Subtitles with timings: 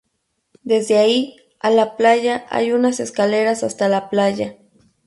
[0.63, 4.57] Desde ahí a la playa hay unas escaleras hasta la playa.